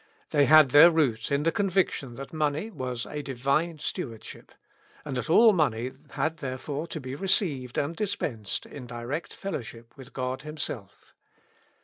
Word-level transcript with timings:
They 0.31 0.45
had 0.45 0.69
their 0.71 0.89
root 0.89 1.31
in 1.31 1.43
the 1.43 1.51
conviction 1.51 2.15
that 2.15 2.33
money 2.33 2.71
was 2.71 3.05
a 3.05 3.21
Divine 3.21 3.77
stewardship, 3.77 4.51
and 5.05 5.15
that 5.15 5.29
all 5.29 5.53
money 5.53 5.91
had 6.13 6.37
therefore 6.37 6.87
to 6.87 6.99
be 6.99 7.13
received 7.13 7.77
and 7.77 7.95
dispensed 7.95 8.65
in 8.65 8.87
direct 8.87 9.31
fellowship 9.31 9.95
with 9.95 10.11
God 10.11 10.41
Himself. 10.41 11.13